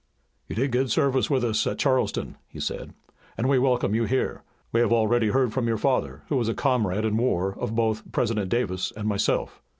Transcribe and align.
"You 0.47 0.55
did 0.55 0.71
good 0.71 0.89
service 0.89 1.29
with 1.29 1.43
us 1.43 1.67
at 1.67 1.77
Charleston," 1.77 2.35
he 2.47 2.59
said, 2.59 2.95
"and 3.37 3.47
we 3.47 3.59
welcome 3.59 3.93
you 3.93 4.05
here. 4.05 4.41
We 4.71 4.79
have 4.81 4.91
already 4.91 5.27
heard 5.29 5.53
from 5.53 5.67
your 5.67 5.77
father, 5.77 6.23
who 6.27 6.37
was 6.37 6.49
a 6.49 6.55
comrade 6.55 7.05
in 7.05 7.15
war 7.17 7.53
of 7.59 7.75
both 7.75 8.11
President 8.11 8.49
Davis 8.49 8.91
and 8.97 9.07
myself." 9.07 9.61